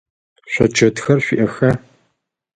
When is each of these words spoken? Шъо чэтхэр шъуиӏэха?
Шъо 0.51 0.65
чэтхэр 0.75 1.19
шъуиӏэха? 1.25 1.71